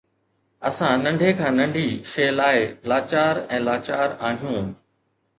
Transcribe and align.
اسان 0.69 0.95
ننڍي 1.05 1.31
کان 1.39 1.53
ننڍي 1.59 1.87
شيءِ 2.11 2.31
لاءِ 2.39 2.59
لاچار 2.89 3.35
۽ 3.55 3.57
لاچار 3.67 4.09
آهيون. 4.31 4.65